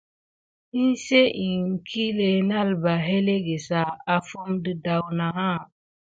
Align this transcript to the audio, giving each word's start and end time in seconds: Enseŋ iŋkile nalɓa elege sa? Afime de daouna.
Enseŋ 0.81 1.25
iŋkile 1.49 2.29
nalɓa 2.49 2.93
elege 3.15 3.57
sa? 3.67 3.81
Afime 4.15 4.57
de 4.63 4.71
daouna. 4.83 5.27